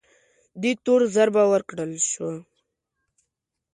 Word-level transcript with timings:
دې 0.61 0.71
تور 0.83 1.01
ضربه 1.15 1.43
ورکړل 1.53 1.91
شوه 2.11 2.33